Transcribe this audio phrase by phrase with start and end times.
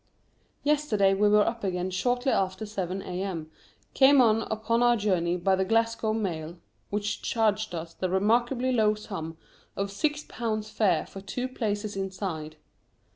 [0.63, 3.51] Yesterday we were up again shortly after seven A.M.,
[3.93, 6.57] came on upon our journey by the Glasgow mail,
[6.89, 9.37] which charged us the remarkably low sum
[9.77, 12.55] of six pounds fare for two places inside.